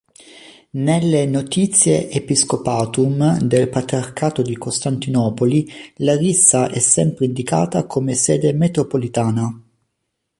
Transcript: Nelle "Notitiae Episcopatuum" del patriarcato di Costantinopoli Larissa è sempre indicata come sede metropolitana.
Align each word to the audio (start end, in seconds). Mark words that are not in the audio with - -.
Nelle 0.79 1.27
"Notitiae 1.27 2.09
Episcopatuum" 2.09 3.37
del 3.41 3.69
patriarcato 3.69 4.41
di 4.41 4.57
Costantinopoli 4.57 5.69
Larissa 5.97 6.69
è 6.71 6.79
sempre 6.79 7.25
indicata 7.25 7.85
come 7.85 8.15
sede 8.15 8.51
metropolitana. 8.51 9.61